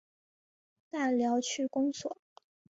[0.89, 2.17] 大寮区公所